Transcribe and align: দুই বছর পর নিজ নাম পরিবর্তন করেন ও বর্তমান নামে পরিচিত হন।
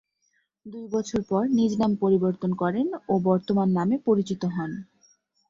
দুই 0.65 0.85
বছর 0.91 1.21
পর 1.29 1.43
নিজ 1.57 1.71
নাম 1.81 1.91
পরিবর্তন 2.03 2.51
করেন 2.61 2.87
ও 3.07 3.23
বর্তমান 3.27 3.67
নামে 3.77 3.95
পরিচিত 4.07 4.41
হন। 4.55 4.71